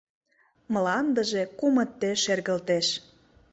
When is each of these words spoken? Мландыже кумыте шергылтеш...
Мландыже 0.73 1.43
кумыте 1.59 2.11
шергылтеш... 2.23 2.87